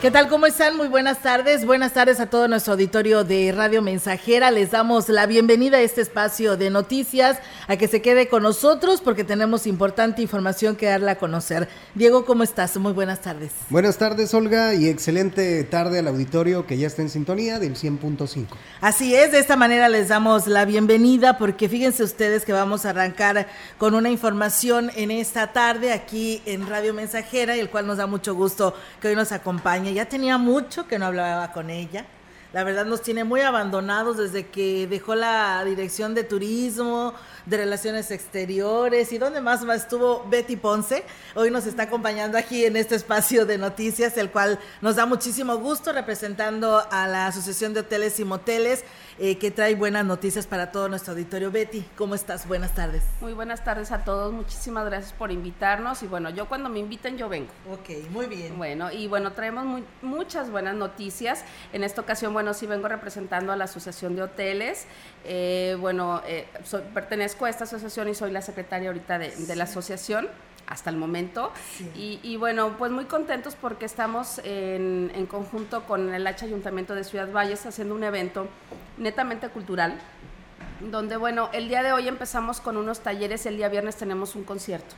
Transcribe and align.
¿Qué 0.00 0.10
tal? 0.10 0.28
¿Cómo 0.28 0.46
están? 0.46 0.78
Muy 0.78 0.88
buenas 0.88 1.20
tardes. 1.20 1.66
Buenas 1.66 1.92
tardes 1.92 2.20
a 2.20 2.26
todo 2.30 2.48
nuestro 2.48 2.72
auditorio 2.72 3.22
de 3.22 3.52
Radio 3.52 3.82
Mensajera. 3.82 4.50
Les 4.50 4.70
damos 4.70 5.10
la 5.10 5.26
bienvenida 5.26 5.76
a 5.76 5.82
este 5.82 6.00
espacio 6.00 6.56
de 6.56 6.70
noticias, 6.70 7.36
a 7.68 7.76
que 7.76 7.86
se 7.86 8.00
quede 8.00 8.26
con 8.26 8.42
nosotros 8.42 9.02
porque 9.02 9.24
tenemos 9.24 9.66
importante 9.66 10.22
información 10.22 10.74
que 10.74 10.86
darle 10.86 11.10
a 11.10 11.18
conocer. 11.18 11.68
Diego, 11.94 12.24
¿cómo 12.24 12.44
estás? 12.44 12.78
Muy 12.78 12.94
buenas 12.94 13.20
tardes. 13.20 13.50
Buenas 13.68 13.98
tardes, 13.98 14.32
Olga, 14.32 14.72
y 14.74 14.88
excelente 14.88 15.62
tarde 15.64 15.98
al 15.98 16.08
auditorio 16.08 16.66
que 16.66 16.78
ya 16.78 16.86
está 16.86 17.02
en 17.02 17.10
sintonía 17.10 17.58
del 17.58 17.76
100.5. 17.76 18.46
Así 18.80 19.14
es, 19.14 19.32
de 19.32 19.38
esta 19.38 19.56
manera 19.56 19.90
les 19.90 20.08
damos 20.08 20.46
la 20.46 20.64
bienvenida 20.64 21.36
porque 21.36 21.68
fíjense 21.68 22.04
ustedes 22.04 22.46
que 22.46 22.54
vamos 22.54 22.86
a 22.86 22.90
arrancar 22.90 23.48
con 23.76 23.94
una 23.94 24.08
información 24.08 24.90
en 24.96 25.10
esta 25.10 25.52
tarde 25.52 25.92
aquí 25.92 26.40
en 26.46 26.66
Radio 26.66 26.94
Mensajera, 26.94 27.54
el 27.54 27.68
cual 27.68 27.86
nos 27.86 27.98
da 27.98 28.06
mucho 28.06 28.34
gusto 28.34 28.74
que 29.02 29.08
hoy 29.08 29.14
nos 29.14 29.32
acompañe 29.32 29.89
ya 29.94 30.08
tenía 30.08 30.38
mucho 30.38 30.86
que 30.86 30.98
no 30.98 31.06
hablaba 31.06 31.52
con 31.52 31.70
ella. 31.70 32.04
La 32.52 32.64
verdad 32.64 32.84
nos 32.84 33.00
tiene 33.00 33.22
muy 33.22 33.42
abandonados 33.42 34.16
desde 34.16 34.48
que 34.48 34.88
dejó 34.88 35.14
la 35.14 35.64
dirección 35.64 36.16
de 36.16 36.24
turismo, 36.24 37.14
de 37.46 37.56
relaciones 37.56 38.10
exteriores 38.10 39.12
y 39.12 39.18
donde 39.18 39.40
más 39.40 39.62
estuvo 39.62 40.26
Betty 40.28 40.56
Ponce. 40.56 41.04
Hoy 41.36 41.52
nos 41.52 41.66
está 41.66 41.84
acompañando 41.84 42.36
aquí 42.36 42.64
en 42.64 42.76
este 42.76 42.96
espacio 42.96 43.46
de 43.46 43.56
noticias, 43.56 44.16
el 44.16 44.30
cual 44.30 44.58
nos 44.80 44.96
da 44.96 45.06
muchísimo 45.06 45.58
gusto 45.58 45.92
representando 45.92 46.82
a 46.90 47.06
la 47.06 47.28
Asociación 47.28 47.72
de 47.72 47.80
Hoteles 47.80 48.18
y 48.18 48.24
Moteles 48.24 48.84
eh, 49.20 49.38
que 49.38 49.50
trae 49.50 49.74
buenas 49.76 50.04
noticias 50.04 50.46
para 50.46 50.72
todo 50.72 50.88
nuestro 50.88 51.12
auditorio. 51.12 51.52
Betty, 51.52 51.84
¿cómo 51.96 52.16
estás? 52.16 52.48
Buenas 52.48 52.74
tardes. 52.74 53.04
Muy 53.20 53.32
buenas 53.32 53.62
tardes 53.62 53.92
a 53.92 54.02
todos, 54.02 54.32
muchísimas 54.32 54.86
gracias 54.86 55.12
por 55.12 55.30
invitarnos 55.30 56.02
y 56.02 56.06
bueno, 56.08 56.30
yo 56.30 56.48
cuando 56.48 56.68
me 56.68 56.80
inviten 56.80 57.16
yo 57.16 57.28
vengo. 57.28 57.50
Ok, 57.70 58.10
muy 58.10 58.26
bien. 58.26 58.58
Bueno, 58.58 58.90
y 58.90 59.06
bueno, 59.06 59.32
traemos 59.32 59.82
muchas 60.02 60.50
buenas 60.50 60.74
noticias. 60.74 61.44
En 61.72 61.84
esta 61.84 62.00
ocasión, 62.00 62.32
bueno, 62.40 62.54
sí 62.54 62.64
vengo 62.64 62.88
representando 62.88 63.52
a 63.52 63.56
la 63.56 63.64
Asociación 63.64 64.16
de 64.16 64.22
Hoteles. 64.22 64.86
Eh, 65.26 65.76
bueno, 65.78 66.22
eh, 66.26 66.46
pertenezco 66.94 67.44
a 67.44 67.50
esta 67.50 67.64
asociación 67.64 68.08
y 68.08 68.14
soy 68.14 68.30
la 68.30 68.40
secretaria 68.40 68.88
ahorita 68.88 69.18
de 69.18 69.56
la 69.56 69.64
asociación 69.64 70.26
hasta 70.66 70.88
el 70.88 70.96
momento. 70.96 71.52
Y, 71.94 72.36
bueno, 72.38 72.76
pues 72.78 72.90
muy 72.92 73.04
contentos 73.04 73.56
porque 73.60 73.84
estamos 73.84 74.40
en, 74.42 75.26
conjunto 75.26 75.84
con 75.84 76.14
el 76.14 76.26
H 76.26 76.46
Ayuntamiento 76.46 76.94
de 76.94 77.04
Ciudad 77.04 77.30
Valles 77.30 77.66
haciendo 77.66 77.94
un 77.94 78.04
evento 78.04 78.48
netamente 78.96 79.50
cultural, 79.50 79.98
donde 80.80 81.18
bueno, 81.18 81.50
el 81.52 81.68
día 81.68 81.82
de 81.82 81.92
hoy 81.92 82.08
empezamos 82.08 82.62
con 82.62 82.78
unos 82.78 83.00
talleres, 83.00 83.44
el 83.44 83.58
día 83.58 83.68
viernes 83.68 83.96
tenemos 83.96 84.34
un 84.34 84.44
concierto. 84.44 84.94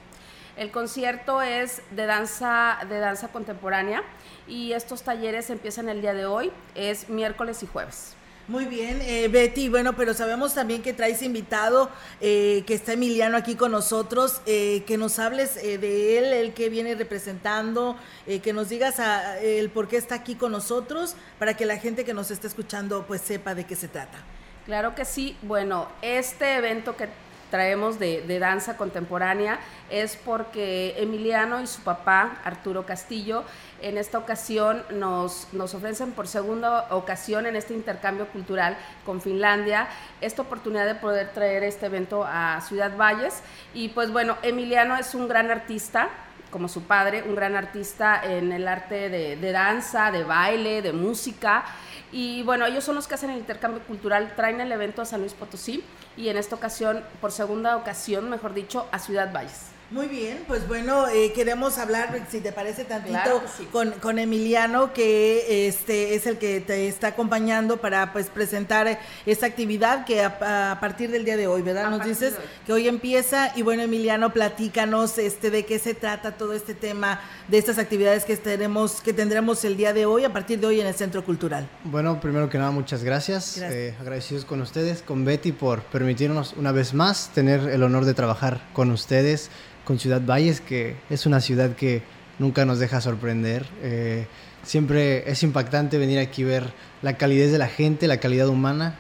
El 0.57 0.71
concierto 0.71 1.41
es 1.41 1.81
de 1.93 2.07
danza, 2.07 2.79
de 2.89 2.99
danza 2.99 3.29
contemporánea 3.29 4.03
y 4.47 4.73
estos 4.73 5.03
talleres 5.03 5.49
empiezan 5.49 5.89
el 5.89 6.03
día 6.03 6.13
de 6.13 6.27
hoy, 6.27 6.53
es 6.75 7.09
miércoles 7.09 7.63
y 7.63 7.67
jueves. 7.67 8.17
Muy 8.49 8.65
bien, 8.67 9.01
eh, 9.03 9.29
Betty, 9.29 9.69
bueno, 9.69 9.95
pero 9.95 10.15
sabemos 10.15 10.53
también 10.53 10.83
que 10.83 10.93
traes 10.93 11.23
invitado, 11.23 11.89
eh, 12.21 12.65
que 12.67 12.75
está 12.75 12.95
Emiliano 12.95 13.37
aquí 13.37 13.55
con 13.55 13.71
nosotros, 13.71 14.43
eh, 14.47 14.83
que 14.85 14.99
nos 14.99 15.21
hables 15.21 15.55
de 15.55 16.19
él, 16.19 16.25
el 16.33 16.53
que 16.53 16.69
viene 16.69 16.97
representando, 16.97 17.97
que 18.27 18.53
nos 18.53 18.69
digas 18.69 18.97
el 19.41 19.71
por 19.71 19.87
qué 19.87 19.97
está 19.97 20.17
aquí 20.17 20.35
con 20.35 20.53
nosotros, 20.53 21.15
para 21.39 21.57
que 21.57 21.65
la 21.65 21.79
gente 21.79 22.05
que 22.05 22.15
nos 22.15 22.33
está 22.33 22.49
escuchando 22.49 23.07
pues 23.07 23.23
sepa 23.23 23.55
de 23.55 23.65
qué 23.65 23.77
se 23.77 23.87
trata. 23.87 24.19
Claro 24.67 24.95
que 24.95 25.05
sí, 25.05 25.37
bueno, 25.43 25.89
este 26.03 26.57
evento 26.57 26.97
que 26.97 27.09
traemos 27.53 27.99
de, 27.99 28.39
danza 28.41 28.79
contemporánea 28.79 29.61
es 29.91 30.17
porque 30.17 30.95
Emiliano 30.97 31.61
y 31.61 31.67
su 31.67 31.83
papá, 31.83 32.41
Arturo 32.45 32.87
Castillo, 32.87 33.45
en 33.83 33.99
esta 33.99 34.17
ocasión 34.17 34.83
nos, 34.91 35.49
nos 35.53 35.75
ofrecen 35.75 36.13
por 36.13 36.27
segunda 36.27 36.87
ocasión 36.89 37.45
en 37.45 37.55
este 37.55 37.75
intercambio 37.75 38.27
cultural 38.29 38.79
con 39.05 39.21
Finlandia 39.21 39.87
esta 40.23 40.41
oportunidad 40.41 40.87
de 40.87 40.95
poder 40.95 41.33
traer 41.35 41.63
este 41.63 41.87
evento 41.87 42.25
a 42.27 42.59
Ciudad 42.63 42.97
Valles. 42.97 43.43
Y 43.75 43.91
pues 43.91 44.11
bueno, 44.11 44.39
Emiliano 44.43 44.97
es 44.97 45.15
un 45.15 45.29
gran 45.29 45.51
artista, 45.51 46.09
como 46.51 46.69
su 46.69 46.85
padre, 46.85 47.23
un 47.23 47.35
gran 47.35 47.55
artista 47.55 48.23
en 48.25 48.51
el 48.53 48.67
arte 48.67 49.11
de, 49.11 49.37
de 49.37 49.53
danza, 49.53 50.11
de 50.11 50.25
baile, 50.25 50.81
de 50.81 50.95
música. 50.95 51.65
Y 52.13 52.43
bueno, 52.43 52.67
ellos 52.67 52.85
son 52.85 52.95
los 52.95 53.09
que 53.09 53.15
hacen 53.15 53.31
el 53.31 53.39
intercambio 53.39 53.83
cultural, 53.85 54.35
traen 54.37 54.61
el 54.61 54.71
evento 54.71 55.01
a 55.01 55.07
San 55.07 55.21
Luis 55.21 55.33
Potosí 55.33 55.83
y 56.17 56.29
en 56.29 56.37
esta 56.37 56.55
ocasión, 56.55 57.03
por 57.23 57.33
segunda 57.33 57.77
ocasión, 57.77 58.29
mejor 58.29 58.53
dicho, 58.53 58.87
a 58.93 58.99
Ciudad 58.99 59.33
Valles. 59.33 59.73
Muy 59.93 60.07
bien, 60.07 60.45
pues 60.49 60.67
bueno, 60.67 61.07
eh, 61.09 61.33
queremos 61.35 61.77
hablar, 61.77 62.27
si 62.31 62.41
te 62.41 62.51
parece 62.51 62.85
tantito, 62.85 63.43
con, 63.71 63.91
con, 63.91 64.19
Emiliano, 64.19 64.95
que 64.95 65.69
este 65.69 66.15
es 66.15 66.27
el 66.27 66.39
que 66.39 66.63
te 66.63 66.89
está 66.89 67.09
acompañando 67.09 67.77
para 67.77 68.11
pues 68.11 68.31
presentar 68.31 68.99
esta 69.27 69.45
actividad 69.45 70.07
que 70.07 70.23
a, 70.23 70.79
partir 70.81 71.11
del 71.11 71.27
día 71.27 71.37
de 71.37 71.47
hoy, 71.47 71.61
¿verdad? 71.61 71.91
Nos 71.91 72.07
dices 72.07 72.33
que 72.65 72.73
hoy 72.73 72.89
empieza 72.89 73.53
y 73.55 73.61
bueno, 73.61 73.83
Emiliano, 73.83 74.33
platícanos 74.33 75.19
este 75.19 75.51
de 75.51 75.67
qué 75.67 75.79
se 75.79 75.93
trata 75.93 76.39
todo 76.39 76.55
este 76.55 76.73
tema 76.73 77.21
de 77.49 77.59
estas 77.59 77.77
actividades 77.77 78.25
que 78.25 78.39
tenemos, 78.39 79.03
que 79.03 79.13
tendremos 79.13 79.63
el 79.67 79.77
día 79.77 79.93
de 79.93 80.07
hoy, 80.07 80.25
a 80.25 80.33
partir 80.33 80.59
de 80.59 80.69
hoy 80.69 80.81
en 80.81 80.87
el 80.87 80.95
Centro 80.95 81.23
Cultural. 81.23 81.69
Bueno, 81.85 82.19
primero 82.19 82.49
que 82.49 82.57
nada, 82.57 82.71
muchas 82.71 83.05
gracias. 83.05 83.59
Eh, 83.59 83.95
agradecidos 84.01 84.47
con 84.47 84.63
ustedes, 84.63 85.03
con 85.03 85.27
Betty, 85.27 85.53
por 85.53 85.83
permitirnos 85.83 86.55
una 86.55 86.73
vez 86.73 86.95
más 86.95 87.29
tener 87.35 87.69
el 87.69 87.83
honor 87.83 88.07
de 88.07 88.15
trabajar 88.15 88.63
con 88.73 88.91
ustedes 88.91 89.51
con 89.85 89.99
Ciudad 89.99 90.23
Valles, 90.25 90.61
que 90.61 90.97
es 91.11 91.27
una 91.27 91.41
ciudad 91.41 91.75
que 91.75 92.03
nunca 92.39 92.65
nos 92.65 92.79
deja 92.79 93.01
sorprender. 93.01 93.67
Eh, 93.83 94.27
siempre 94.63 95.31
es 95.31 95.43
impactante 95.43 95.99
venir 95.99 96.19
aquí 96.19 96.45
ver 96.45 96.73
la 97.03 97.17
calidez 97.17 97.53
de 97.53 97.59
la 97.59 97.69
gente, 97.69 98.07
la 98.07 98.19
calidad 98.19 98.49
humana. 98.49 98.99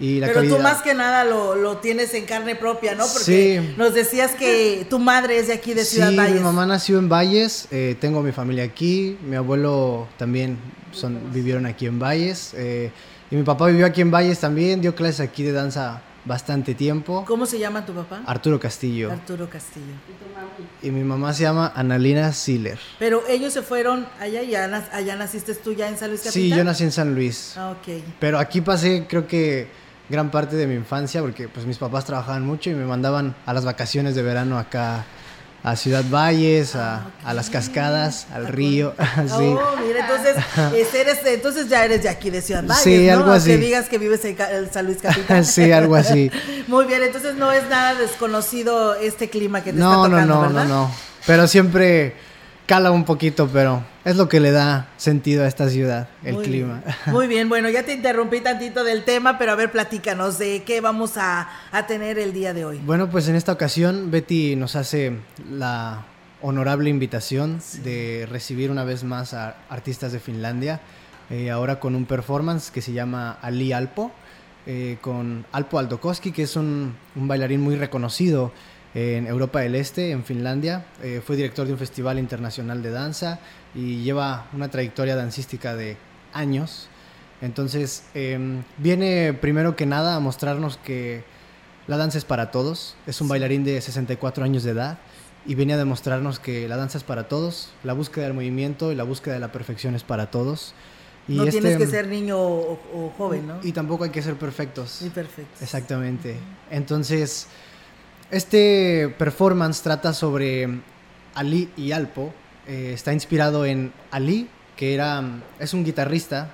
Y 0.00 0.18
la 0.18 0.26
Pero 0.26 0.56
tú 0.56 0.58
más 0.58 0.82
que 0.82 0.92
nada 0.92 1.22
lo, 1.24 1.76
tienes 1.76 2.12
en 2.14 2.24
carne 2.24 2.56
propia, 2.56 2.96
¿no? 2.96 3.04
Porque 3.12 3.74
nos 3.76 3.94
decías 3.94 4.32
que 4.32 4.86
tu 4.90 4.98
madre 4.98 5.38
es 5.38 5.46
de 5.46 5.52
aquí, 5.52 5.72
de 5.72 5.84
Ciudad 5.84 6.12
Valles. 6.14 6.34
mi 6.34 6.40
mamá 6.40 6.66
nació 6.66 6.98
en 6.98 7.08
Valles, 7.08 7.68
eh, 7.70 7.96
tengo 8.00 8.20
mi 8.20 8.32
familia 8.32 8.64
aquí, 8.64 9.16
mi 9.24 9.36
abuelo 9.36 10.08
también 10.18 10.58
son, 10.90 11.32
vivieron 11.32 11.64
aquí 11.64 11.86
en 11.86 12.00
Valles, 12.00 12.54
eh, 12.54 12.90
y 13.30 13.36
mi 13.36 13.44
papá 13.44 13.68
vivió 13.68 13.86
aquí 13.86 14.00
en 14.00 14.10
Valles 14.10 14.40
también, 14.40 14.80
dio 14.80 14.96
clases 14.96 15.20
aquí 15.20 15.44
de 15.44 15.52
danza 15.52 16.02
bastante 16.24 16.74
tiempo. 16.74 17.24
¿Cómo 17.26 17.46
se 17.46 17.58
llama 17.58 17.84
tu 17.84 17.92
papá? 17.92 18.22
Arturo 18.26 18.58
Castillo. 18.58 19.12
Arturo 19.12 19.48
Castillo. 19.48 19.92
¿Y, 20.82 20.90
mi 20.90 21.04
mamá 21.04 21.32
se 21.32 21.42
llama 21.42 21.72
Analina 21.74 22.32
Siller. 22.32 22.78
Pero 22.98 23.22
ellos 23.28 23.52
se 23.52 23.62
fueron 23.62 24.06
allá 24.20 24.42
y 24.42 24.54
allá 24.54 25.16
naciste 25.16 25.54
tú 25.54 25.72
ya 25.72 25.88
en 25.88 25.96
San 25.96 26.08
Luis 26.08 26.22
Capital. 26.22 26.42
Sí, 26.42 26.50
yo 26.50 26.64
nací 26.64 26.84
en 26.84 26.92
San 26.92 27.14
Luis. 27.14 27.54
Ah, 27.56 27.70
ok. 27.70 28.02
Pero 28.20 28.38
aquí 28.38 28.60
pasé 28.60 29.06
creo 29.08 29.26
que 29.26 29.68
gran 30.08 30.30
parte 30.30 30.56
de 30.56 30.66
mi 30.66 30.74
infancia 30.74 31.20
porque 31.22 31.48
pues 31.48 31.66
mis 31.66 31.78
papás 31.78 32.04
trabajaban 32.04 32.44
mucho 32.44 32.70
y 32.70 32.74
me 32.74 32.84
mandaban 32.84 33.34
a 33.46 33.54
las 33.54 33.64
vacaciones 33.64 34.14
de 34.14 34.22
verano 34.22 34.58
acá 34.58 35.04
a 35.64 35.76
Ciudad 35.76 36.04
Valles, 36.10 36.76
a, 36.76 37.06
ah, 37.24 37.32
las 37.32 37.48
cascadas, 37.48 38.26
al 38.32 38.46
río. 38.46 38.94
Oh, 39.32 39.76
mira, 39.86 40.00
entonces, 40.00 40.94
eres, 40.94 41.18
entonces 41.24 41.68
ya 41.68 41.84
eres 41.84 42.02
de 42.02 42.10
aquí, 42.10 42.28
de 42.28 42.42
Ciudad 42.42 42.62
Valles, 42.62 42.82
sí, 42.84 43.08
algo 43.08 43.30
así. 43.30 43.50
Que 43.50 43.56
digas 43.56 43.88
que 43.88 43.96
vives 43.96 44.22
en 44.24 44.36
San 44.70 44.84
Luis 44.84 44.98
Capital. 45.00 45.44
sí, 45.46 45.72
algo 45.72 45.96
así. 45.96 46.30
Muy 46.68 46.84
bien, 46.84 47.02
entonces 47.02 47.36
no 47.36 47.50
es 47.50 47.66
nada 47.70 47.94
desconocido 47.94 48.94
este 48.94 49.30
clima 49.30 49.64
que 49.64 49.72
te 49.72 49.78
está 49.78 49.94
tocando, 49.94 50.20
No, 50.20 50.26
no, 50.26 50.40
¿verdad? 50.42 50.64
no, 50.64 50.82
no. 50.82 50.94
Pero 51.26 51.48
siempre 51.48 52.14
cala 52.66 52.90
un 52.90 53.04
poquito, 53.04 53.48
pero 53.52 53.82
es 54.04 54.16
lo 54.16 54.28
que 54.28 54.40
le 54.40 54.50
da 54.50 54.88
sentido 54.96 55.44
a 55.44 55.46
esta 55.48 55.68
ciudad, 55.68 56.08
el 56.22 56.36
clima. 56.38 56.82
Muy 57.06 57.26
bien, 57.26 57.48
bueno, 57.48 57.68
ya 57.68 57.84
te 57.84 57.92
interrumpí 57.92 58.40
tantito 58.40 58.84
del 58.84 59.04
tema, 59.04 59.38
pero 59.38 59.52
a 59.52 59.54
ver, 59.54 59.70
platícanos 59.70 60.38
de 60.38 60.62
qué 60.64 60.80
vamos 60.80 61.12
a, 61.16 61.48
tener 61.86 62.18
el 62.18 62.32
día 62.32 62.54
de 62.54 62.64
hoy. 62.64 62.80
Bueno, 62.84 63.10
pues 63.10 63.28
en 63.28 63.36
esta 63.36 63.52
ocasión 63.52 64.10
Betty 64.10 64.56
nos 64.56 64.76
hace 64.76 65.18
la 65.50 66.06
honorable 66.40 66.90
invitación 66.90 67.60
de 67.82 68.26
recibir 68.30 68.70
una 68.70 68.84
vez 68.84 69.04
más 69.04 69.34
a 69.34 69.56
artistas 69.68 70.12
de 70.12 70.20
Finlandia, 70.20 70.80
eh, 71.30 71.50
ahora 71.50 71.80
con 71.80 71.94
un 71.94 72.04
performance 72.04 72.70
que 72.70 72.82
se 72.82 72.92
llama 72.92 73.38
Ali 73.42 73.72
Alpo, 73.72 74.12
eh, 74.66 74.98
con 75.00 75.44
Alpo 75.52 75.78
Aldokoski, 75.78 76.32
que 76.32 76.42
es 76.42 76.56
un, 76.56 76.94
un 77.16 77.28
bailarín 77.28 77.60
muy 77.60 77.76
reconocido 77.76 78.52
en 78.94 79.26
Europa 79.26 79.60
del 79.60 79.74
Este, 79.74 80.10
en 80.12 80.24
Finlandia. 80.24 80.86
Eh, 81.02 81.20
fue 81.24 81.36
director 81.36 81.66
de 81.66 81.72
un 81.72 81.78
festival 81.78 82.18
internacional 82.18 82.82
de 82.82 82.90
danza 82.90 83.40
y 83.74 84.02
lleva 84.02 84.46
una 84.52 84.70
trayectoria 84.70 85.16
dancística 85.16 85.74
de 85.74 85.96
años. 86.32 86.88
Entonces, 87.40 88.04
em, 88.14 88.62
viene 88.78 89.34
primero 89.34 89.76
que 89.76 89.86
nada 89.86 90.14
a 90.14 90.20
mostrarnos 90.20 90.76
que 90.76 91.24
la 91.86 91.96
danza 91.96 92.18
es 92.18 92.24
para 92.24 92.50
todos. 92.50 92.96
Es 93.06 93.20
un 93.20 93.28
bailarín 93.28 93.64
de 93.64 93.80
64 93.80 94.44
años 94.44 94.62
de 94.62 94.70
edad 94.70 94.98
y 95.46 95.54
viene 95.54 95.74
a 95.74 95.76
demostrarnos 95.76 96.38
que 96.38 96.68
la 96.68 96.76
danza 96.76 96.98
es 96.98 97.04
para 97.04 97.28
todos, 97.28 97.70
la 97.82 97.92
búsqueda 97.92 98.24
del 98.24 98.34
movimiento 98.34 98.92
y 98.92 98.94
la 98.94 99.04
búsqueda 99.04 99.34
de 99.34 99.40
la 99.40 99.52
perfección 99.52 99.94
es 99.94 100.02
para 100.02 100.30
todos. 100.30 100.74
Y 101.26 101.34
no 101.36 101.46
tienes 101.46 101.78
que 101.78 101.86
ser 101.86 102.08
niño 102.08 102.38
o, 102.38 103.12
joven, 103.16 103.46
¿no? 103.46 103.58
Y 103.62 103.72
tampoco 103.72 104.04
hay 104.04 104.10
que 104.10 104.22
ser 104.22 104.36
perfectos. 104.36 105.00
Y 105.02 105.08
perfectos. 105.08 105.62
Exactamente. 105.62 106.36
Entonces, 106.70 107.48
este 108.30 109.14
performance 109.18 109.82
trata 109.82 110.12
sobre 110.12 110.80
Ali 111.34 111.70
y 111.76 111.92
Alpo. 111.92 112.32
Eh, 112.66 112.92
está 112.94 113.12
inspirado 113.12 113.64
en 113.64 113.92
Ali, 114.10 114.48
que 114.76 114.94
era, 114.94 115.22
es 115.58 115.74
un 115.74 115.84
guitarrista 115.84 116.50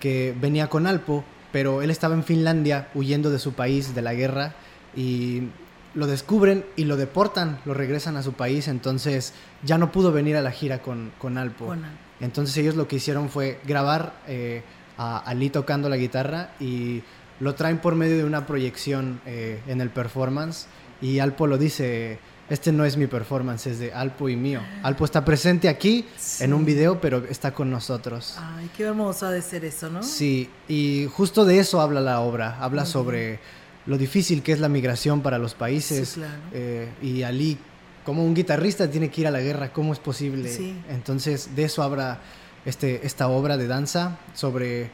que 0.00 0.34
venía 0.40 0.68
con 0.68 0.86
Alpo, 0.86 1.24
pero 1.52 1.82
él 1.82 1.90
estaba 1.90 2.14
en 2.14 2.24
Finlandia 2.24 2.88
huyendo 2.94 3.30
de 3.30 3.38
su 3.38 3.54
país, 3.54 3.94
de 3.94 4.02
la 4.02 4.14
guerra, 4.14 4.54
y 4.94 5.48
lo 5.94 6.06
descubren 6.06 6.64
y 6.76 6.84
lo 6.84 6.96
deportan, 6.96 7.58
lo 7.64 7.74
regresan 7.74 8.16
a 8.16 8.22
su 8.22 8.34
país, 8.34 8.68
entonces 8.68 9.32
ya 9.64 9.78
no 9.78 9.90
pudo 9.90 10.12
venir 10.12 10.36
a 10.36 10.42
la 10.42 10.50
gira 10.50 10.80
con, 10.80 11.12
con 11.18 11.38
Alpo. 11.38 11.74
Entonces 12.20 12.56
ellos 12.58 12.76
lo 12.76 12.88
que 12.88 12.96
hicieron 12.96 13.28
fue 13.28 13.58
grabar 13.66 14.14
eh, 14.26 14.62
a 14.96 15.18
Ali 15.18 15.50
tocando 15.50 15.88
la 15.88 15.96
guitarra 15.96 16.50
y 16.60 17.02
lo 17.40 17.54
traen 17.54 17.78
por 17.78 17.94
medio 17.94 18.16
de 18.16 18.24
una 18.24 18.46
proyección 18.46 19.20
eh, 19.24 19.60
en 19.66 19.80
el 19.80 19.90
performance 19.90 20.66
y 21.00 21.18
Alpo 21.18 21.46
lo 21.46 21.58
dice, 21.58 22.18
este 22.48 22.72
no 22.72 22.84
es 22.84 22.96
mi 22.96 23.06
performance, 23.06 23.66
es 23.66 23.78
de 23.78 23.92
Alpo 23.92 24.28
y 24.28 24.36
mío. 24.36 24.60
Alpo 24.82 25.04
está 25.04 25.24
presente 25.24 25.68
aquí 25.68 26.06
en 26.40 26.52
un 26.52 26.64
video, 26.64 27.00
pero 27.00 27.24
está 27.28 27.52
con 27.52 27.70
nosotros. 27.70 28.36
Ay, 28.38 28.70
qué 28.76 28.84
hermoso 28.84 29.26
ha 29.26 29.30
de 29.30 29.42
ser 29.42 29.64
eso, 29.64 29.90
¿no? 29.90 30.02
Sí, 30.02 30.48
y 30.66 31.06
justo 31.12 31.44
de 31.44 31.58
eso 31.58 31.80
habla 31.80 32.00
la 32.00 32.20
obra, 32.20 32.58
habla 32.60 32.86
sobre 32.86 33.38
lo 33.86 33.98
difícil 33.98 34.42
que 34.42 34.52
es 34.52 34.60
la 34.60 34.68
migración 34.68 35.22
para 35.22 35.38
los 35.38 35.54
países. 35.54 36.08
Sí, 36.08 36.20
claro. 36.20 36.40
Eh, 36.52 36.88
y 37.02 37.22
Ali, 37.22 37.58
como 38.04 38.24
un 38.24 38.34
guitarrista, 38.34 38.90
tiene 38.90 39.10
que 39.10 39.20
ir 39.22 39.26
a 39.26 39.30
la 39.30 39.40
guerra, 39.40 39.72
¿cómo 39.72 39.92
es 39.92 39.98
posible? 39.98 40.50
Sí. 40.50 40.74
Entonces, 40.88 41.54
de 41.54 41.64
eso 41.64 41.82
habla 41.82 42.20
este, 42.64 43.06
esta 43.06 43.28
obra 43.28 43.56
de 43.56 43.66
danza, 43.66 44.18
sobre 44.34 44.90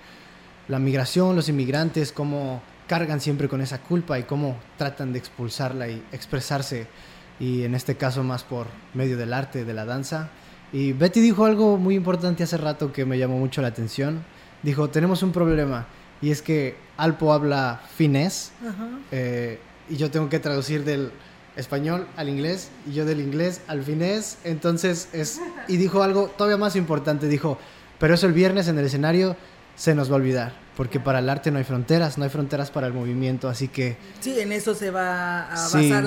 la 0.68 0.78
migración, 0.78 1.36
los 1.36 1.48
inmigrantes, 1.48 2.12
cómo 2.12 2.62
cargan 2.86 3.20
siempre 3.20 3.48
con 3.48 3.60
esa 3.60 3.81
culpa 3.81 4.19
y 4.19 4.25
cómo 4.25 4.56
tratan 4.76 5.12
de 5.12 5.19
expulsarla 5.19 5.88
y 5.88 6.02
expresarse, 6.12 6.86
y 7.40 7.64
en 7.64 7.75
este 7.75 7.96
caso 7.96 8.22
más 8.22 8.44
por 8.44 8.66
medio 8.92 9.16
del 9.16 9.32
arte, 9.32 9.64
de 9.64 9.75
la 9.75 9.84
danza. 9.84 10.31
Y 10.72 10.92
Betty 10.92 11.20
dijo 11.20 11.44
algo 11.44 11.76
muy 11.76 11.94
importante 11.94 12.42
hace 12.42 12.56
rato 12.56 12.92
que 12.92 13.04
me 13.04 13.19
llamó 13.19 13.38
mucho 13.38 13.62
la 13.62 13.69
atención. 13.69 14.25
Dijo, 14.62 14.90
tenemos 14.90 15.22
un 15.22 15.32
problema, 15.32 15.86
y 16.20 16.31
es 16.31 16.42
que 16.42 16.76
Alpo 16.96 17.32
habla 17.32 17.82
finés, 17.96 18.52
eh, 19.10 19.58
y 19.88 19.96
yo 19.96 20.10
tengo 20.10 20.28
que 20.28 20.38
traducir 20.38 20.84
del 20.84 21.10
español 21.56 22.06
al 22.16 22.28
inglés, 22.28 22.70
y 22.88 22.92
yo 22.92 23.04
del 23.04 23.20
inglés 23.20 23.62
al 23.66 23.82
finés, 23.82 24.38
entonces 24.44 25.08
es... 25.12 25.40
Y 25.69 25.76
dijo 25.76 26.02
algo 26.02 26.28
todavía 26.36 26.58
más 26.58 26.76
importante, 26.76 27.28
dijo, 27.28 27.58
pero 27.98 28.14
eso 28.14 28.26
el 28.26 28.32
viernes 28.32 28.69
en 28.69 28.78
el 28.78 28.86
escenario 28.86 29.36
se 29.76 29.94
nos 29.94 30.10
va 30.10 30.14
a 30.14 30.16
olvidar 30.16 30.63
porque 30.76 31.00
para 31.00 31.20
el 31.20 31.28
arte 31.28 31.50
no 31.50 31.58
hay 31.58 31.64
fronteras, 31.64 32.18
no 32.18 32.24
hay 32.24 32.30
fronteras 32.30 32.70
para 32.70 32.86
el 32.86 32.92
movimiento, 32.92 33.48
así 33.48 33.68
que... 33.68 33.96
Sí, 34.20 34.38
en 34.38 34.52
eso 34.52 34.74
se 34.74 34.90
va 34.90 35.42
a 35.42 35.68
basar 35.68 36.04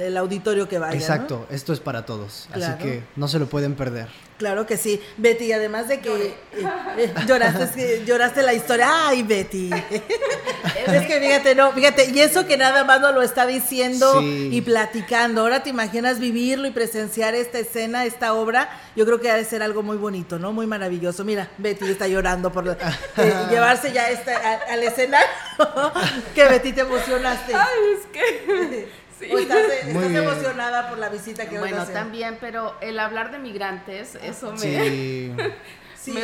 el 0.00 0.16
auditorio 0.16 0.68
que 0.68 0.78
vaya. 0.78 0.96
Exacto, 0.96 1.46
esto 1.50 1.72
es 1.72 1.80
para 1.80 2.06
todos, 2.06 2.48
así 2.52 2.72
que 2.82 3.02
no 3.16 3.28
se 3.28 3.38
lo 3.38 3.46
pueden 3.46 3.74
perder. 3.74 4.08
Claro 4.38 4.66
que 4.66 4.76
sí. 4.76 5.00
Betty, 5.16 5.52
además 5.52 5.88
de 5.88 6.00
que 6.00 6.10
eh, 6.10 6.34
eh, 6.98 7.14
lloraste, 7.26 8.04
lloraste 8.04 8.42
la 8.42 8.52
historia. 8.52 9.08
¡Ay, 9.08 9.22
Betty! 9.22 9.70
es 10.86 11.06
que 11.06 11.20
fíjate, 11.20 11.54
no, 11.54 11.72
fíjate, 11.72 12.10
y 12.10 12.20
eso 12.20 12.46
que 12.46 12.58
nada 12.58 12.84
más 12.84 13.00
nos 13.00 13.14
lo 13.14 13.22
está 13.22 13.46
diciendo 13.46 14.20
y 14.22 14.60
platicando. 14.60 15.40
Ahora 15.40 15.62
te 15.62 15.70
imaginas 15.70 16.20
vivirlo 16.20 16.66
y 16.66 16.70
presenciar 16.70 17.34
esta 17.34 17.58
escena, 17.58 18.04
esta 18.04 18.34
obra. 18.34 18.68
Yo 18.94 19.06
creo 19.06 19.20
que 19.20 19.30
ha 19.30 19.36
de 19.36 19.44
ser 19.44 19.62
algo 19.62 19.82
muy 19.82 19.96
bonito, 19.96 20.38
¿no? 20.38 20.52
Muy 20.52 20.66
maravilloso. 20.66 21.24
Mira, 21.24 21.50
Betty 21.56 21.90
está 21.90 22.06
llorando 22.06 22.52
por 22.52 22.68
eh, 22.68 22.76
llevarse 23.50 23.92
ya 23.92 24.10
esta, 24.10 24.60
al 24.68 24.82
escenario. 24.82 25.28
que 26.34 26.44
Betty 26.44 26.72
te 26.72 26.82
emocionaste. 26.82 27.54
Ay, 27.54 27.78
es 27.98 28.06
que. 28.12 29.05
Sí. 29.18 29.26
estás, 29.30 29.64
emocionada 29.86 30.88
por 30.88 30.98
la 30.98 31.08
visita 31.08 31.48
que 31.48 31.58
Bueno, 31.58 31.86
también, 31.86 32.36
pero 32.40 32.74
el 32.80 32.98
hablar 32.98 33.30
de 33.32 33.38
migrantes, 33.38 34.16
eso 34.22 34.52
me... 34.52 34.58
Sí. 34.58 35.32
Sí, 36.06 36.14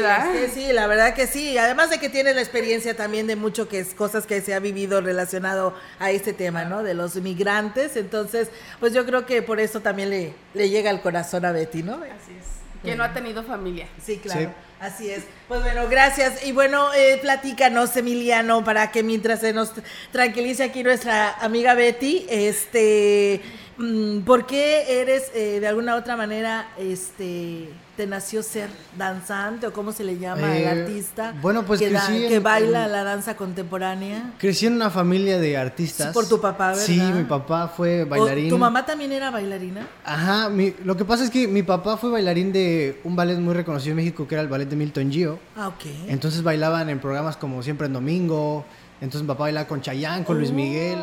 sí, 0.55 0.73
la 0.73 0.87
verdad 0.87 1.13
que 1.13 1.27
sí. 1.27 1.59
Además 1.59 1.91
de 1.91 1.99
que 1.99 2.09
tienes 2.09 2.37
la 2.37 2.41
experiencia 2.41 2.95
también 2.97 3.27
de 3.27 3.35
mucho 3.35 3.69
que 3.69 3.81
es 3.81 3.95
cosas 3.95 4.27
que 4.27 4.41
se 4.41 4.55
ha 4.55 4.61
vivido 4.61 5.01
relacionado 5.01 5.75
a 5.99 6.13
este 6.13 6.33
tema, 6.33 6.65
¿no? 6.65 6.85
De 6.85 6.95
los 6.95 7.17
migrantes. 7.17 7.97
Entonces, 7.97 8.49
pues 8.79 8.93
yo 8.93 9.05
creo 9.05 9.27
que 9.27 9.43
por 9.43 9.59
eso 9.59 9.81
también 9.81 10.11
le, 10.11 10.35
le 10.55 10.69
llega 10.71 10.91
al 10.91 11.03
corazón 11.03 11.45
a 11.45 11.51
Betty, 11.51 11.83
¿no? 11.83 11.95
Así 11.95 12.37
es. 12.39 12.62
Que 12.83 12.97
no 12.97 13.05
ha 13.05 13.13
tenido 13.13 13.43
familia. 13.43 13.89
Sí, 14.05 14.19
claro. 14.19 14.53
Así 14.81 15.09
es. 15.09 15.23
Pues 15.47 15.63
bueno, 15.63 15.87
gracias. 15.89 16.45
Y 16.45 16.51
bueno, 16.51 16.93
eh, 16.93 17.19
platícanos, 17.23 17.97
Emiliano, 17.97 18.65
para 18.65 18.91
que 18.91 19.05
mientras 19.05 19.41
se 19.41 19.53
nos 19.53 19.73
tranquilice 20.11 20.65
aquí 20.65 20.83
nuestra 20.83 21.35
amiga 21.41 21.75
Betty, 21.75 22.27
este, 22.29 23.41
mm, 23.79 24.23
¿por 24.23 24.47
qué 24.47 25.01
eres 25.01 25.31
eh, 25.35 25.61
de 25.61 25.69
alguna 25.69 25.95
otra 25.95 26.17
manera, 26.17 26.69
este, 26.77 27.69
te 27.97 28.07
nació 28.07 28.43
ser 28.43 28.71
danzante 28.97 29.67
o 29.67 29.73
cómo 29.73 29.93
se 29.93 30.05
le 30.05 30.19
llama 30.19 30.57
el 30.57 30.63
eh, 30.63 30.69
artista? 30.69 31.35
Bueno, 31.43 31.65
pues 31.65 31.81
que, 31.81 31.91
que 32.29 32.39
baila 32.39 32.89
la 32.89 33.05
danza 33.05 33.37
contemporánea. 33.37 34.33
Crecí 34.39 34.67
en 34.67 34.75
una 34.75 34.91
familia 34.91 35.39
de 35.39 35.57
artistas. 35.57 36.13
por 36.13 36.29
tu 36.29 36.41
papá, 36.41 36.69
¿verdad? 36.69 36.83
Sí, 36.83 37.01
mi 37.01 37.25
papá 37.25 37.69
fue 37.69 38.05
bailarín. 38.05 38.49
¿Tu 38.49 38.59
mamá 38.59 38.87
también 38.87 39.13
era 39.13 39.31
bailarina? 39.31 39.87
Ajá, 40.05 40.51
lo 40.85 40.97
que 40.97 41.05
pasa 41.05 41.25
es 41.25 41.31
que 41.31 41.47
mi 41.47 41.63
papá 41.63 41.97
fue 41.97 42.11
bailarín 42.11 42.53
de 42.53 43.01
un 43.05 43.15
ballet 43.15 43.39
muy 43.39 43.55
reconocido 43.55 43.93
en 43.93 43.97
México 43.97 44.27
que 44.27 44.35
era 44.35 44.43
el 44.43 44.49
ballet 44.49 44.69
de 44.69 44.77
Milton 44.77 45.11
Gio. 45.11 45.39
Ah, 45.57 45.69
ok. 45.69 45.85
Entonces 46.09 46.43
bailaban 46.43 46.89
en 46.89 46.99
programas 46.99 47.37
como 47.37 47.63
Siempre 47.63 47.87
en 47.87 47.93
Domingo. 47.93 48.65
Entonces 49.01 49.23
mi 49.23 49.29
papá 49.29 49.45
bailaba 49.45 49.67
con 49.67 49.81
Chayán, 49.83 50.25
con 50.25 50.39
Luis 50.39 50.51
oh. 50.51 50.55
Miguel. 50.55 50.99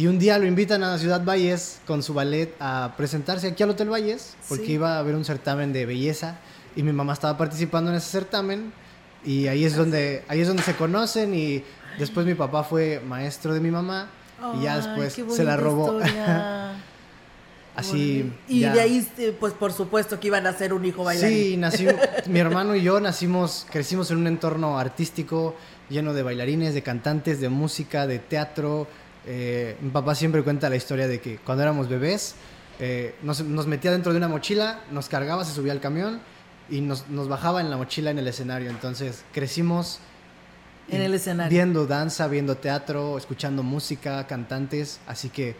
Y 0.00 0.06
un 0.06 0.18
día 0.18 0.38
lo 0.38 0.46
invitan 0.46 0.82
a 0.82 0.96
Ciudad 0.96 1.22
Valles 1.22 1.78
con 1.86 2.02
su 2.02 2.14
ballet 2.14 2.54
a 2.58 2.94
presentarse 2.96 3.48
aquí 3.48 3.62
al 3.62 3.68
Hotel 3.68 3.90
Valles, 3.90 4.34
porque 4.48 4.72
iba 4.72 4.96
a 4.96 4.98
haber 5.00 5.14
un 5.14 5.26
certamen 5.26 5.74
de 5.74 5.84
belleza. 5.84 6.38
Y 6.74 6.82
mi 6.82 6.90
mamá 6.90 7.12
estaba 7.12 7.36
participando 7.36 7.90
en 7.90 7.98
ese 7.98 8.08
certamen. 8.08 8.72
Y 9.26 9.48
ahí 9.48 9.62
es 9.62 9.76
donde 9.76 10.24
ahí 10.28 10.40
es 10.40 10.48
donde 10.48 10.62
se 10.62 10.74
conocen. 10.74 11.34
Y 11.34 11.62
después 11.98 12.24
mi 12.24 12.32
papá 12.32 12.64
fue 12.64 13.02
maestro 13.06 13.52
de 13.52 13.60
mi 13.60 13.70
mamá. 13.70 14.08
Y 14.58 14.62
ya 14.62 14.78
después 14.78 15.20
se 15.36 15.44
la 15.44 15.58
robó. 15.58 16.00
Así. 17.76 18.32
Y 18.48 18.60
de 18.60 18.80
ahí, 18.80 18.96
este, 18.96 19.32
pues 19.32 19.52
por 19.52 19.70
supuesto 19.70 20.18
que 20.18 20.28
iban 20.28 20.46
a 20.46 20.54
ser 20.54 20.72
un 20.72 20.82
hijo 20.86 21.04
bailarín. 21.04 21.38
Sí, 21.38 21.56
nació, 21.58 21.94
mi 22.26 22.38
hermano 22.38 22.74
y 22.74 22.82
yo 22.82 23.00
nacimos, 23.00 23.66
crecimos 23.70 24.10
en 24.10 24.16
un 24.16 24.28
entorno 24.28 24.78
artístico 24.78 25.56
lleno 25.90 26.14
de 26.14 26.22
bailarines, 26.22 26.72
de 26.72 26.82
cantantes, 26.82 27.38
de 27.38 27.50
música, 27.50 28.06
de 28.06 28.18
teatro, 28.18 28.86
eh, 29.26 29.76
mi 29.80 29.90
papá 29.90 30.14
siempre 30.14 30.42
cuenta 30.42 30.68
la 30.70 30.76
historia 30.76 31.06
de 31.06 31.20
que 31.20 31.36
cuando 31.38 31.62
éramos 31.62 31.88
bebés, 31.88 32.34
eh, 32.78 33.14
nos, 33.22 33.42
metía 33.66 33.92
dentro 33.92 34.12
de 34.12 34.18
una 34.18 34.28
mochila, 34.28 34.80
nos 34.90 35.08
cargaba, 35.08 35.44
se 35.44 35.52
subía 35.52 35.72
al 35.72 35.80
camión 35.80 36.20
y 36.70 36.80
nos, 36.80 37.04
bajaba 37.28 37.60
en 37.60 37.70
la 37.70 37.76
mochila 37.76 38.10
en 38.10 38.18
el 38.18 38.28
escenario. 38.28 38.70
Entonces 38.70 39.24
crecimos 39.32 40.00
en 40.88 41.02
el 41.02 41.14
escenario. 41.14 41.50
Viendo 41.50 41.86
danza, 41.86 42.26
viendo 42.28 42.56
teatro, 42.56 43.18
escuchando 43.18 43.62
música, 43.62 44.26
cantantes, 44.26 45.00
así 45.06 45.28
que... 45.28 45.54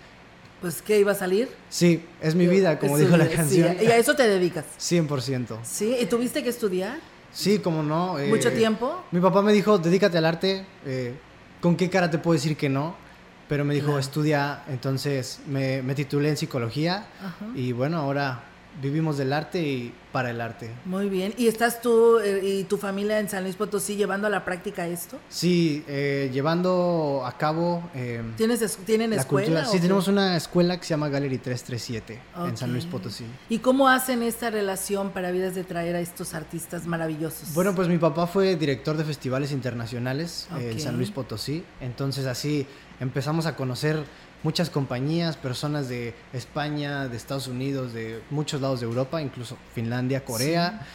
Pues, 0.60 0.82
¿qué 0.82 0.98
iba 0.98 1.12
a 1.12 1.14
salir? 1.14 1.48
Sí, 1.70 2.04
es 2.20 2.34
mi 2.34 2.46
vida, 2.46 2.78
como 2.78 2.98
dijo 2.98 3.16
la 3.16 3.28
canción. 3.28 3.76
¿Y 3.80 3.86
a 3.86 3.96
eso 3.96 4.14
te 4.14 4.28
dedicas? 4.28 4.66
100%. 4.78 5.58
¿Sí? 5.62 5.96
¿Y 5.98 6.06
tuviste 6.06 6.42
que 6.42 6.50
estudiar? 6.50 6.98
Sí, 7.32 7.60
como 7.60 7.82
no. 7.82 8.18
¿Mucho 8.28 8.48
eh, 8.48 8.52
tiempo? 8.52 9.04
Mi 9.10 9.20
papá 9.20 9.40
me 9.40 9.52
dijo, 9.52 9.78
dedícate 9.78 10.18
al 10.18 10.26
arte. 10.26 10.66
¿Con 11.62 11.76
qué 11.76 11.88
cara 11.88 12.10
te 12.10 12.18
puedo 12.18 12.34
decir 12.34 12.56
que 12.56 12.68
no? 12.68 12.94
Pero 13.50 13.64
me 13.64 13.74
dijo, 13.74 13.98
estudia, 13.98 14.62
entonces 14.68 15.40
me, 15.48 15.82
me, 15.82 15.96
titulé 15.96 16.28
en 16.28 16.36
psicología 16.36 17.06
y 17.56 17.72
bueno, 17.72 17.96
ahora 17.96 18.44
vivimos 18.80 19.18
del 19.18 19.32
arte 19.32 19.60
y 19.60 19.94
para 20.12 20.30
el 20.30 20.40
arte. 20.40 20.70
Muy 20.84 21.08
bien. 21.08 21.32
¿Y 21.36 21.46
estás 21.46 21.80
tú 21.80 22.18
eh, 22.18 22.40
y 22.42 22.64
tu 22.64 22.78
familia 22.78 23.20
en 23.20 23.28
San 23.28 23.44
Luis 23.44 23.56
Potosí 23.56 23.96
llevando 23.96 24.26
a 24.26 24.30
la 24.30 24.44
práctica 24.44 24.86
esto? 24.86 25.18
Sí, 25.28 25.84
eh, 25.86 26.30
llevando 26.32 27.22
a 27.24 27.36
cabo... 27.36 27.88
Eh, 27.94 28.22
¿Tienes, 28.36 28.76
¿Tienen 28.84 29.12
escuela? 29.12 29.64
Sí, 29.64 29.78
tenemos 29.78 30.08
una 30.08 30.36
escuela 30.36 30.78
que 30.78 30.84
se 30.84 30.90
llama 30.90 31.08
Gallery 31.08 31.38
337 31.38 32.20
en 32.48 32.56
San 32.56 32.72
Luis 32.72 32.86
Potosí. 32.86 33.24
¿Y 33.48 33.58
cómo 33.58 33.88
hacen 33.88 34.22
esta 34.22 34.50
relación 34.50 35.10
para 35.10 35.30
Vidas 35.30 35.54
de 35.54 35.64
traer 35.64 35.96
a 35.96 36.00
estos 36.00 36.34
artistas 36.34 36.86
maravillosos? 36.86 37.54
Bueno, 37.54 37.74
pues 37.74 37.88
mi 37.88 37.98
papá 37.98 38.26
fue 38.26 38.56
director 38.56 38.96
de 38.96 39.04
festivales 39.04 39.52
internacionales 39.52 40.48
en 40.58 40.80
San 40.80 40.96
Luis 40.96 41.10
Potosí, 41.10 41.64
entonces 41.80 42.26
así 42.26 42.66
empezamos 42.98 43.46
a 43.46 43.56
conocer 43.56 44.04
muchas 44.42 44.70
compañías, 44.70 45.36
personas 45.36 45.88
de 45.88 46.14
España, 46.32 47.08
de 47.08 47.16
Estados 47.16 47.46
Unidos, 47.46 47.92
de 47.92 48.22
muchos 48.30 48.60
lados 48.60 48.80
de 48.80 48.86
Europa, 48.86 49.20
incluso 49.20 49.56
Finlandia, 49.74 50.24
Corea. 50.24 50.86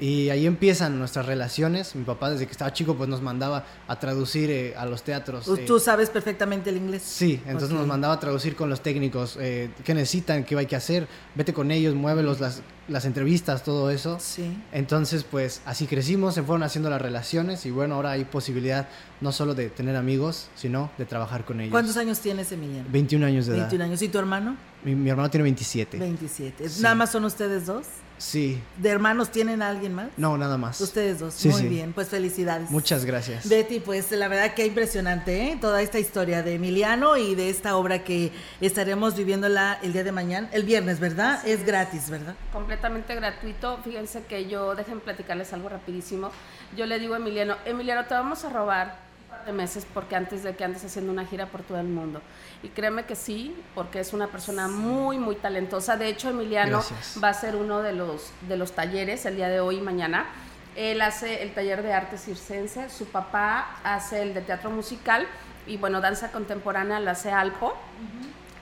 Y 0.00 0.30
ahí 0.30 0.46
empiezan 0.46 0.98
nuestras 0.98 1.26
relaciones. 1.26 1.94
Mi 1.94 2.04
papá 2.04 2.30
desde 2.30 2.46
que 2.46 2.52
estaba 2.52 2.72
chico 2.72 2.96
pues 2.96 3.08
nos 3.08 3.20
mandaba 3.20 3.64
a 3.86 3.98
traducir 3.98 4.50
eh, 4.50 4.74
a 4.76 4.86
los 4.86 5.02
teatros. 5.02 5.44
¿Tú 5.66 5.76
eh, 5.76 5.80
sabes 5.80 6.10
perfectamente 6.10 6.70
el 6.70 6.76
inglés? 6.76 7.02
Sí, 7.02 7.40
entonces 7.46 7.70
nos 7.70 7.86
mandaba 7.86 8.14
a 8.14 8.20
traducir 8.20 8.54
con 8.54 8.70
los 8.70 8.80
técnicos 8.80 9.36
eh, 9.40 9.70
qué 9.84 9.94
necesitan, 9.94 10.44
qué 10.44 10.56
hay 10.56 10.66
que 10.66 10.76
hacer. 10.76 11.08
Vete 11.34 11.52
con 11.52 11.70
ellos, 11.70 11.94
muévelos, 11.94 12.38
las, 12.38 12.62
las 12.86 13.04
entrevistas, 13.04 13.64
todo 13.64 13.90
eso. 13.90 14.18
Sí. 14.20 14.56
Entonces 14.72 15.24
pues 15.24 15.62
así 15.66 15.86
crecimos, 15.86 16.34
se 16.34 16.42
fueron 16.42 16.62
haciendo 16.62 16.90
las 16.90 17.02
relaciones 17.02 17.66
y 17.66 17.70
bueno, 17.70 17.96
ahora 17.96 18.12
hay 18.12 18.24
posibilidad 18.24 18.88
no 19.20 19.32
solo 19.32 19.54
de 19.54 19.68
tener 19.68 19.96
amigos, 19.96 20.48
sino 20.54 20.90
de 20.96 21.06
trabajar 21.06 21.44
con 21.44 21.60
ellos. 21.60 21.72
¿Cuántos 21.72 21.96
años 21.96 22.20
tienes, 22.20 22.52
Emiliano? 22.52 22.88
21 22.90 23.26
años 23.26 23.46
de 23.46 23.54
edad. 23.54 23.62
21 23.62 23.84
años. 23.84 24.02
¿Y 24.02 24.08
tu 24.08 24.18
hermano? 24.18 24.56
Mi, 24.84 25.10
hermano 25.10 25.28
tiene 25.28 25.42
27. 25.42 25.98
27. 25.98 26.64
¿Nada 26.80 26.94
más 26.94 27.10
son 27.10 27.24
ustedes 27.24 27.66
dos? 27.66 27.86
Sí. 28.18 28.60
¿De 28.76 28.90
hermanos 28.90 29.30
tienen 29.30 29.62
a 29.62 29.68
alguien 29.68 29.94
más? 29.94 30.08
No, 30.16 30.36
nada 30.36 30.58
más. 30.58 30.80
Ustedes 30.80 31.20
dos. 31.20 31.34
Sí, 31.34 31.48
Muy 31.48 31.62
sí. 31.62 31.68
bien, 31.68 31.92
pues 31.92 32.08
felicidades. 32.08 32.70
Muchas 32.70 33.04
gracias. 33.04 33.48
Betty, 33.48 33.80
pues 33.80 34.10
la 34.12 34.28
verdad 34.28 34.54
que 34.54 34.66
impresionante, 34.66 35.52
¿eh? 35.52 35.58
Toda 35.60 35.82
esta 35.82 35.98
historia 35.98 36.42
de 36.42 36.54
Emiliano 36.54 37.16
y 37.16 37.34
de 37.34 37.50
esta 37.50 37.76
obra 37.76 38.04
que 38.04 38.32
estaremos 38.60 39.16
viviéndola 39.16 39.78
el 39.82 39.92
día 39.92 40.04
de 40.04 40.12
mañana, 40.12 40.48
el 40.52 40.64
viernes, 40.64 41.00
¿verdad? 41.00 41.46
es 41.46 41.64
gratis, 41.64 42.10
¿verdad? 42.10 42.34
completamente 42.52 43.14
gratuito. 43.14 43.78
Fíjense 43.84 44.24
que 44.24 44.48
yo, 44.48 44.74
dejen 44.74 45.00
platicarles 45.00 45.52
algo 45.52 45.68
rapidísimo. 45.68 46.30
Yo 46.76 46.86
le 46.86 46.98
digo 46.98 47.14
a 47.14 47.16
Emiliano, 47.18 47.56
Emiliano, 47.64 48.04
te 48.06 48.14
vamos 48.14 48.44
a 48.44 48.50
robar 48.50 49.07
de 49.46 49.52
meses 49.52 49.86
porque 49.92 50.16
antes 50.16 50.42
de 50.42 50.54
que 50.54 50.64
andes 50.64 50.84
haciendo 50.84 51.12
una 51.12 51.24
gira 51.24 51.46
por 51.46 51.62
todo 51.62 51.78
el 51.78 51.86
mundo. 51.88 52.20
Y 52.62 52.68
créeme 52.68 53.04
que 53.04 53.16
sí, 53.16 53.56
porque 53.74 54.00
es 54.00 54.12
una 54.12 54.28
persona 54.28 54.68
muy, 54.68 55.18
muy 55.18 55.36
talentosa. 55.36 55.96
De 55.96 56.08
hecho, 56.08 56.30
Emiliano 56.30 56.78
Gracias. 56.78 57.18
va 57.22 57.30
a 57.30 57.34
ser 57.34 57.56
uno 57.56 57.82
de 57.82 57.92
los, 57.92 58.30
de 58.48 58.56
los 58.56 58.72
talleres 58.72 59.24
el 59.26 59.36
día 59.36 59.48
de 59.48 59.60
hoy 59.60 59.76
y 59.76 59.80
mañana. 59.80 60.26
Él 60.76 61.00
hace 61.02 61.42
el 61.42 61.54
taller 61.54 61.82
de 61.82 61.92
arte 61.92 62.18
circense, 62.18 62.88
su 62.88 63.06
papá 63.06 63.78
hace 63.82 64.22
el 64.22 64.34
de 64.34 64.42
teatro 64.42 64.70
musical 64.70 65.26
y 65.66 65.76
bueno, 65.76 66.00
danza 66.00 66.30
contemporánea 66.30 67.00
la 67.00 67.12
hace 67.12 67.32
Alpo 67.32 67.74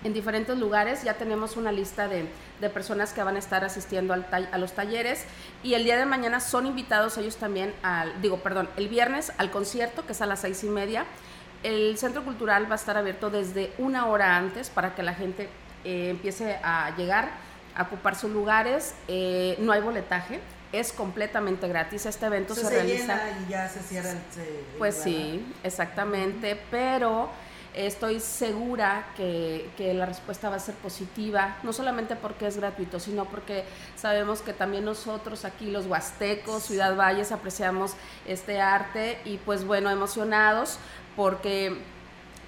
en 0.05 0.13
diferentes 0.13 0.57
lugares. 0.59 1.03
Ya 1.05 1.15
tenemos 1.15 1.57
una 1.57 1.73
lista 1.73 2.09
de, 2.09 2.27
de 2.61 2.71
personas 2.71 3.13
que 3.13 3.23
van 3.23 3.37
a 3.37 3.39
estar 3.39 3.65
asistiendo 3.65 4.15
al 4.15 4.29
ta- 4.31 4.49
a 4.53 4.59
los 4.59 4.73
talleres 4.73 5.25
y 5.63 5.75
el 5.75 5.85
día 5.85 5.97
de 5.97 6.07
mañana 6.07 6.41
son 6.41 6.67
invitados 6.67 7.17
ellos 7.19 7.37
también 7.37 7.73
al, 7.83 8.21
digo, 8.23 8.39
perdón, 8.39 8.69
el 8.77 8.89
viernes 8.89 9.33
al 9.39 9.51
concierto 9.51 10.07
que 10.07 10.13
es 10.13 10.21
a 10.21 10.27
las 10.27 10.41
seis 10.41 10.63
y 10.65 10.69
media. 10.69 11.05
El 11.63 11.97
centro 11.99 12.23
cultural 12.25 12.69
va 12.71 12.75
a 12.75 12.79
estar 12.79 12.97
abierto 12.97 13.31
desde 13.31 13.73
una 13.79 14.07
hora 14.07 14.37
antes 14.37 14.71
para 14.71 14.95
que 14.95 15.03
la 15.03 15.15
gente 15.15 15.49
eh, 15.85 16.11
empiece 16.11 16.59
a 16.63 16.95
llegar, 16.97 17.31
a 17.75 17.83
ocupar 17.85 18.15
sus 18.15 18.31
lugares. 18.31 18.95
Eh, 19.09 19.57
no 19.59 19.73
hay 19.73 19.81
boletaje, 19.81 20.39
es 20.73 20.93
completamente 20.93 21.67
gratis. 21.67 22.07
Este 22.07 22.27
evento 22.27 22.55
se, 22.55 22.69
realiza. 22.69 23.21
y 23.47 23.51
ya 23.51 23.69
se 23.69 23.81
cierra 23.81 24.11
el... 24.11 24.19
se- 24.33 24.61
Pues 24.79 24.95
sí, 24.97 25.45
exactamente, 25.65 26.61
pero 26.71 27.31
estoy 27.77 28.21
segura 28.21 29.07
que, 29.17 29.71
que 29.77 29.93
la 29.95 30.07
respuesta 30.07 30.49
va 30.49 30.57
a 30.57 30.61
ser 30.61 30.75
positiva, 30.77 31.59
no 31.63 31.73
solamente 31.73 32.17
porque 32.17 32.47
es 32.47 32.57
gratuito, 32.57 32.99
sino 32.99 33.27
porque 33.27 33.65
sabemos 33.97 34.41
que 34.41 34.53
también 34.53 34.85
nosotros 34.85 35.45
aquí, 35.45 35.71
los 35.71 35.87
huastecos, 35.87 36.65
Ciudad 36.65 36.97
Valles, 36.97 37.33
apreciamos 37.33 37.93
este 38.27 38.61
arte 38.61 39.21
y 39.25 39.37
pues 39.39 39.65
bueno, 39.65 39.91
emocionados 39.91 40.79
porque 41.17 41.77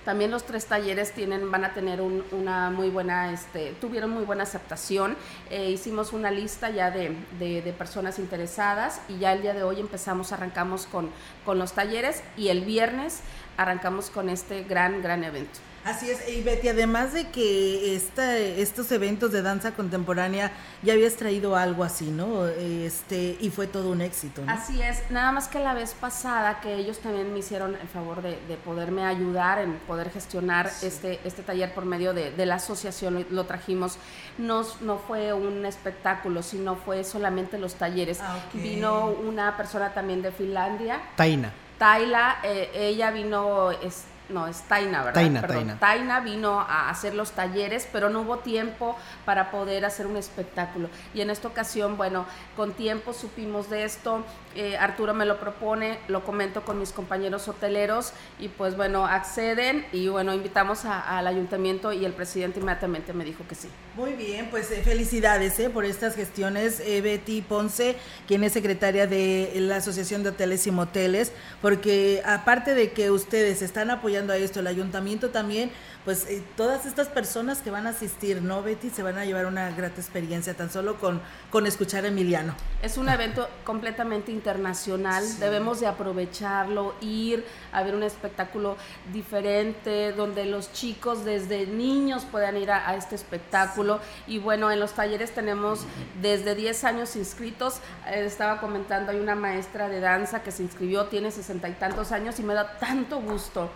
también 0.05 0.31
los 0.31 0.45
tres 0.45 0.67
talleres 0.67 1.13
tienen, 1.13 1.51
van 1.51 1.65
a 1.65 1.75
tener 1.75 2.01
un- 2.01 2.25
una 2.33 2.71
muy 2.71 2.89
buena, 2.89 3.33
este, 3.33 3.73
tuvieron 3.81 4.11
muy 4.11 4.25
buena 4.25 4.45
aceptación. 4.45 5.17
Eh, 5.51 5.71
hicimos 5.71 6.13
una 6.13 6.31
lista 6.31 6.71
ya 6.71 6.91
de, 6.91 7.15
de- 7.39 7.73
personas 7.75 8.19
interesadas 8.19 9.01
y 9.09 9.19
ya 9.19 9.33
el 9.33 9.43
día 9.43 9.53
de 9.55 9.63
hoy 9.63 9.81
empezamos, 9.81 10.33
arrancamos 10.33 10.87
con, 10.87 11.11
con 11.45 11.59
los 11.59 11.73
talleres 11.73 12.23
y 12.37 12.49
el 12.49 12.63
viernes 12.63 13.21
arrancamos 13.57 14.09
con 14.11 14.29
este 14.31 14.63
gran, 14.65 15.03
gran 15.03 15.25
evento. 15.25 15.59
Así 15.89 16.11
es, 16.11 16.29
y 16.29 16.43
Betty, 16.43 16.69
además 16.69 17.15
de 17.15 17.29
que 17.31 17.95
esta, 17.97 18.37
estos 18.37 18.93
eventos 18.93 19.33
de 19.33 19.43
danza 19.43 19.73
contemporánea 19.73 20.53
ya 20.83 20.93
habías 20.93 21.15
traído 21.15 21.57
algo 21.57 21.83
así, 21.83 22.11
¿no? 22.11 22.47
Este, 22.47 23.37
y 23.41 23.51
fue 23.51 23.67
todo 23.67 23.91
un 23.91 24.03
éxito, 24.03 24.45
¿no? 24.45 24.53
Así 24.53 24.83
es, 24.83 25.11
nada 25.11 25.33
más 25.33 25.49
que 25.49 25.61
la 25.61 25.73
vez 25.73 25.95
pasada 25.95 26.61
que 26.61 26.75
ellos 26.75 26.99
también 26.99 27.33
me 27.33 27.39
hicieron 27.39 27.75
el 27.75 27.89
favor 27.89 28.21
de, 28.21 28.39
de 28.49 28.57
poderme 28.57 29.05
ayudar 29.05 29.61
en 29.61 29.79
poder 29.87 30.11
gestionar 30.11 30.71
este, 30.83 31.21
este 31.25 31.43
taller 31.43 31.73
por 31.73 31.87
medio 31.87 32.13
de, 32.13 32.33
de 32.33 32.47
la 32.47 32.57
asociación, 32.57 33.15
lo, 33.15 33.25
lo 33.31 33.47
trajimos, 33.47 33.97
no, 34.37 34.67
no 34.83 34.99
fue 34.99 35.33
un 35.33 35.65
espectáculo, 35.65 36.43
sino 36.43 36.77
fue 36.77 37.03
solamente 37.03 37.59
los 37.59 37.75
talleres. 37.75 38.21
Ah. 38.21 38.39
Vino 38.53 39.07
una 39.07 39.57
persona 39.57 39.95
también 39.95 40.21
de 40.21 40.33
Finlandia, 40.33 41.01
Taina. 41.17 41.53
Taila, 41.79 42.39
eh, 42.43 42.71
ella 42.75 43.11
vino, 43.13 43.71
es, 43.71 44.05
no, 44.29 44.47
es 44.47 44.63
Taina, 44.63 44.99
¿verdad? 44.99 45.15
Taina, 45.15 45.41
Perdón, 45.41 45.57
Taina. 45.57 45.79
Taina 45.79 46.21
vino 46.21 46.61
a 46.61 46.91
hacer 46.91 47.15
los 47.15 47.33
talleres, 47.33 47.89
pero 47.91 48.11
no 48.11 48.23
hubo 48.23 48.39
tiempo 48.39 48.97
para 49.25 49.51
poder 49.51 49.85
hacer 49.85 50.07
un 50.07 50.17
espectáculo. 50.17 50.89
Y 51.15 51.21
en 51.21 51.31
esta 51.31 51.49
ocasión, 51.49 51.97
bueno, 51.97 52.27
con 52.57 52.73
tiempo 52.73 53.13
supimos 53.13 53.71
de 53.71 53.85
esto, 53.85 54.25
eh, 54.55 54.77
Arturo 54.77 55.15
me 55.15 55.25
lo 55.25 55.39
propone, 55.39 55.99
lo 56.09 56.25
comento 56.25 56.63
con 56.65 56.79
mis 56.79 56.93
compañeros 56.93 57.49
hoteleros 57.49 58.13
y 58.39 58.49
pues 58.49 58.77
bueno, 58.77 59.07
acceden 59.07 59.87
y 59.93 60.09
bueno, 60.09 60.35
invitamos 60.35 60.85
al 60.85 61.27
ayuntamiento 61.27 61.93
y 61.93 62.05
el 62.05 62.13
presidente 62.13 62.61
inmediatamente 62.61 63.13
me 63.13 63.25
dijo 63.25 63.45
que 63.49 63.55
sí. 63.55 63.69
Muy 63.97 64.13
bien, 64.13 64.49
pues 64.51 64.71
eh, 64.71 64.83
felicidades 64.85 65.59
eh, 65.59 65.71
por 65.71 65.85
estas 65.85 66.15
gestiones, 66.15 66.81
eh, 66.81 67.01
Betty 67.01 67.43
Ponce, 67.43 67.97
quien 68.29 68.45
es 68.45 68.53
secretaria 68.53 69.07
de 69.07 69.53
la 69.57 69.77
Asociación 69.77 70.23
de 70.23 70.29
Hoteles 70.29 70.67
y 70.67 70.71
Moteles, 70.71 71.33
porque 71.61 72.23
aparte 72.25 72.75
de 72.75 72.93
que 72.93 73.11
ustedes 73.11 73.61
están 73.61 73.91
apoyando 73.91 74.18
a 74.27 74.37
esto, 74.37 74.61
el 74.61 74.67
ayuntamiento 74.67 75.31
también, 75.31 75.71
pues 76.05 76.27
eh, 76.27 76.43
todas 76.57 76.87
estas 76.87 77.09
personas 77.09 77.61
que 77.61 77.71
van 77.71 77.87
a 77.87 77.91
asistir, 77.91 78.43
¿no, 78.43 78.63
Betty? 78.63 78.91
Se 78.91 79.03
van 79.03 79.19
a 79.19 79.25
llevar 79.25 79.47
una 79.47 79.71
grata 79.71 80.01
experiencia 80.01 80.55
tan 80.55 80.71
solo 80.71 80.99
con, 80.99 81.21
con 81.51 81.67
escuchar 81.67 82.05
a 82.05 82.09
Emiliano. 82.09 82.55
Es 82.83 82.99
un 82.99 83.09
evento 83.09 83.49
completamente 83.65 84.33
internacional, 84.33 85.25
debemos 85.39 85.81
de 85.81 85.87
aprovecharlo, 85.87 86.95
ir 87.01 87.45
a 87.73 87.83
ver 87.83 87.95
un 87.95 88.03
espectáculo 88.03 88.77
diferente, 89.13 90.13
donde 90.13 90.45
los 90.45 90.73
chicos 90.73 91.25
desde 91.25 91.67
niños 91.67 92.25
puedan 92.25 92.57
ir 92.57 92.71
a, 92.71 92.89
a 92.89 92.97
este 92.97 93.15
espectáculo. 93.15 94.01
Y 94.27 94.39
bueno, 94.39 94.71
en 94.71 94.81
los 94.81 94.93
talleres 94.93 95.33
tenemos 95.33 95.81
desde 96.21 96.55
10 96.55 96.85
años 96.85 97.17
inscritos. 97.17 97.81
Eh, 98.07 98.25
estaba 98.25 98.61
comentando, 98.61 99.13
hay 99.13 99.21
una 99.21 99.35
maestra 99.35 99.89
de 99.89 100.01
danza 100.01 100.43
que 100.43 100.51
se 100.51 100.63
inscribió, 100.63 101.07
tiene 101.07 101.31
sesenta 101.31 101.69
y 101.69 101.73
tantos 101.73 102.13
años 102.13 102.39
y 102.39 102.43
me 102.43 102.55
da 102.55 102.79
tanto 102.79 103.21
gusto. 103.21 103.71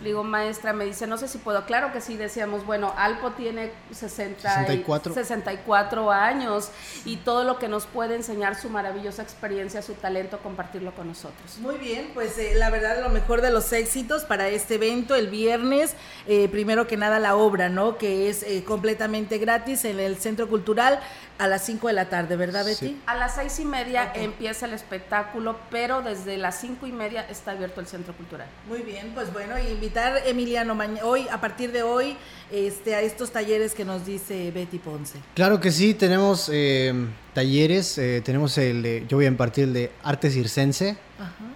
Le 0.00 0.08
digo, 0.08 0.24
maestra, 0.24 0.72
me 0.72 0.84
dice, 0.84 1.06
no 1.06 1.18
sé 1.18 1.28
si 1.28 1.38
puedo. 1.38 1.64
Claro 1.66 1.92
que 1.92 2.00
sí, 2.00 2.16
decíamos, 2.16 2.64
bueno, 2.66 2.92
Alpo 2.96 3.32
tiene 3.32 3.72
60 3.92 4.48
y- 4.48 4.54
64. 4.66 5.14
64 5.14 6.10
años 6.12 6.70
y 7.04 7.16
todo 7.18 7.44
lo 7.44 7.58
que 7.58 7.68
nos 7.68 7.86
puede 7.86 8.14
enseñar 8.16 8.54
su 8.56 8.70
maravillosa 8.70 9.22
experiencia, 9.22 9.82
su 9.82 9.94
talento, 9.94 10.38
compartirlo 10.38 10.94
con 10.94 11.08
nosotros. 11.08 11.58
Muy 11.58 11.76
bien, 11.76 12.10
pues 12.14 12.36
eh, 12.38 12.54
la 12.56 12.70
verdad 12.70 13.00
lo 13.02 13.08
mejor 13.08 13.40
de 13.42 13.50
los 13.50 13.72
éxitos 13.72 14.24
para 14.24 14.48
este 14.48 14.74
evento 14.76 15.14
el 15.14 15.28
viernes, 15.28 15.94
eh, 16.26 16.48
primero 16.48 16.86
que 16.86 16.96
nada 16.96 17.18
la 17.18 17.36
obra, 17.36 17.68
¿no? 17.68 17.98
Que 17.98 18.28
es 18.28 18.42
eh, 18.42 18.64
completamente 18.64 19.38
gratis 19.38 19.84
en 19.84 20.00
el 20.00 20.16
Centro 20.18 20.48
Cultural 20.48 21.00
a 21.38 21.46
las 21.48 21.64
5 21.64 21.88
de 21.88 21.92
la 21.94 22.08
tarde, 22.08 22.36
¿verdad 22.36 22.64
Betty? 22.64 22.86
Sí. 22.88 23.02
A 23.06 23.16
las 23.16 23.34
seis 23.34 23.58
y 23.58 23.64
media 23.64 24.12
empieza 24.14 24.66
el 24.66 24.72
espectáculo, 24.72 25.56
pero 25.70 26.00
desde 26.02 26.36
las 26.36 26.60
cinco 26.60 26.86
y 26.86 26.92
media 26.92 27.26
está 27.28 27.50
abierto 27.52 27.80
el 27.80 27.86
centro 27.88 28.14
cultural. 28.14 28.46
Muy 28.68 28.82
bien, 28.82 29.10
pues 29.14 29.32
bueno, 29.32 29.58
y 29.58 29.73
invitar 29.74 30.22
Emiliano 30.26 30.76
hoy, 31.02 31.26
a 31.30 31.40
partir 31.40 31.72
de 31.72 31.82
hoy, 31.82 32.16
este, 32.50 32.94
a 32.94 33.02
estos 33.02 33.30
talleres 33.30 33.74
que 33.74 33.84
nos 33.84 34.06
dice 34.06 34.50
Betty 34.50 34.78
Ponce. 34.78 35.18
Claro 35.34 35.60
que 35.60 35.70
sí, 35.70 35.94
tenemos 35.94 36.48
eh, 36.52 36.94
talleres, 37.34 37.98
eh, 37.98 38.22
tenemos 38.24 38.56
el 38.58 38.82
de, 38.82 39.04
yo 39.08 39.16
voy 39.16 39.26
a 39.26 39.28
impartir 39.28 39.64
el 39.64 39.72
de 39.74 39.92
arte 40.02 40.30
circense, 40.30 40.96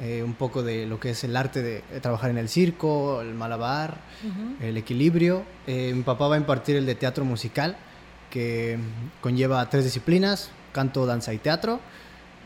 eh, 0.00 0.22
un 0.22 0.34
poco 0.34 0.62
de 0.62 0.86
lo 0.86 1.00
que 1.00 1.10
es 1.10 1.24
el 1.24 1.36
arte 1.36 1.62
de, 1.62 1.82
de 1.90 2.00
trabajar 2.00 2.30
en 2.30 2.38
el 2.38 2.48
circo, 2.48 3.20
el 3.20 3.34
malabar, 3.34 3.98
el 4.60 4.76
equilibrio. 4.76 5.44
Eh, 5.66 5.92
mi 5.94 6.02
papá 6.02 6.28
va 6.28 6.34
a 6.34 6.38
impartir 6.38 6.76
el 6.76 6.86
de 6.86 6.94
teatro 6.94 7.24
musical, 7.24 7.76
que 8.30 8.78
conlleva 9.20 9.68
tres 9.70 9.84
disciplinas, 9.84 10.50
canto, 10.72 11.06
danza 11.06 11.32
y 11.32 11.38
teatro. 11.38 11.80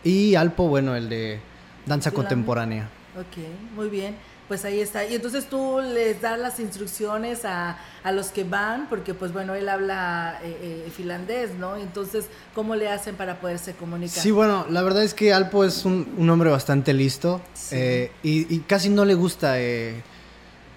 Y 0.05 0.35
Alpo, 0.35 0.69
bueno, 0.69 0.95
el 0.97 1.09
de 1.09 1.41
danza 1.87 2.11
contemporánea. 2.11 2.91
Ok, 3.19 3.45
muy 3.77 3.89
bien. 3.89 4.17
Pues 4.53 4.67
ahí 4.67 4.81
está. 4.83 5.07
Y 5.07 5.15
entonces 5.15 5.47
tú 5.47 5.81
les 5.81 6.21
das 6.21 6.39
las 6.39 6.61
instrucciones 6.61 7.47
a, 7.47 7.79
a 8.05 8.13
los 8.13 8.27
que 8.27 8.45
van, 8.45 8.87
porque 8.91 9.15
pues 9.15 9.33
bueno, 9.33 9.55
él 9.55 9.67
habla 9.67 10.41
eh, 10.45 10.85
eh, 10.87 10.91
finlandés, 10.95 11.55
¿no? 11.55 11.77
Entonces, 11.79 12.27
¿cómo 12.55 12.77
le 12.77 12.91
hacen 12.91 13.15
para 13.15 13.41
poderse 13.41 13.73
comunicar? 13.73 14.23
Sí, 14.23 14.31
bueno, 14.31 14.67
la 14.69 14.83
verdad 14.83 15.05
es 15.05 15.15
que 15.15 15.33
Alpo 15.33 15.65
es 15.65 15.87
un, 15.87 16.07
un 16.19 16.29
hombre 16.29 16.51
bastante 16.51 16.93
listo 16.93 17.41
Sí. 17.55 17.77
eh, 17.79 18.13
y, 18.23 18.55
y 18.55 18.59
casi 18.59 18.91
no 18.91 19.07
le 19.07 19.15
gusta 19.15 19.59
eh, 19.59 20.03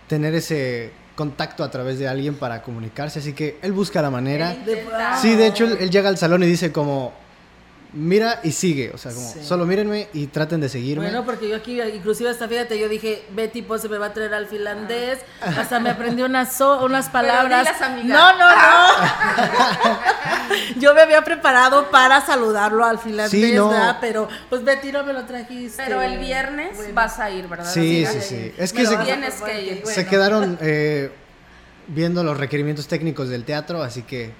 tener 0.07 0.33
ese 0.35 0.91
contacto 1.17 1.61
a 1.61 1.69
través 1.69 1.99
de 1.99 2.07
alguien 2.07 2.35
para 2.35 2.61
comunicarse, 2.61 3.19
así 3.19 3.33
que 3.33 3.59
él 3.61 3.73
busca 3.73 4.01
la 4.01 4.09
manera. 4.09 4.55
De- 4.55 4.85
Sí, 5.21 5.35
de 5.35 5.47
hecho, 5.47 5.65
él, 5.65 5.75
él 5.81 5.89
llega 5.89 6.07
al 6.07 6.17
salón 6.17 6.43
y 6.43 6.45
dice 6.45 6.71
como, 6.71 7.11
mira 7.95 8.41
y 8.43 8.51
sigue, 8.51 8.91
o 8.93 8.97
sea, 8.97 9.11
como, 9.13 9.27
Sí. 9.31 9.39
solo 9.43 9.65
mírenme 9.65 10.07
y 10.13 10.27
traten 10.27 10.59
de 10.61 10.69
seguirme. 10.69 11.05
Bueno, 11.05 11.25
porque 11.25 11.47
yo 11.49 11.55
aquí, 11.55 11.81
inclusive 11.81 12.29
hasta 12.29 12.47
fíjate, 12.47 12.77
yo 12.77 12.87
dije, 12.89 13.23
Betty 13.31 13.61
pues 13.61 13.81
se 13.81 13.89
me 13.89 13.97
va 13.97 14.07
a 14.07 14.13
traer 14.13 14.33
al 14.33 14.45
finlandés, 14.47 15.19
hasta 15.41 15.79
me 15.79 15.89
aprendí 15.89 16.21
unas, 16.21 16.53
so- 16.53 16.83
unas 16.85 17.09
palabras. 17.09 17.67
dilas. 17.95 18.03
No, 18.05 18.37
no, 18.37 18.49
no. 18.49 19.95
yo 20.77 20.93
me 20.93 21.01
había 21.01 21.23
preparado 21.23 21.89
para 21.89 22.21
saludarlo 22.25 22.83
al 22.85 22.99
finlandés, 22.99 23.31
Sí, 23.31 23.53
no. 23.53 23.69
¿verdad? 23.69 23.97
Pero 24.01 24.27
pues 24.49 24.63
Betty 24.63 24.91
no 24.91 25.03
me 25.03 25.13
lo 25.13 25.25
trajiste. 25.25 25.81
Pero 25.83 26.01
el 26.01 26.19
viernes 26.19 26.75
Bueno. 26.75 26.93
vas 26.93 27.19
a 27.19 27.29
ir, 27.31 27.47
¿verdad? 27.47 27.71
Sí, 27.71 28.05
sí, 28.05 28.19
sí. 28.21 28.53
Es 28.57 28.73
que 28.73 28.85
se- 28.85 28.93
vas 28.95 29.01
a 29.01 29.05
Tienes 29.05 29.33
proponer 29.35 29.55
que 29.57 29.63
ir. 29.63 29.81
bueno. 29.83 29.95
Se 29.95 30.05
quedaron 30.05 30.57
eh, 30.61 31.11
viendo 31.87 32.23
los 32.23 32.37
requerimientos 32.37 32.87
técnicos 32.87 33.29
del 33.29 33.43
teatro, 33.45 33.81
así 33.81 34.01
que 34.03 34.31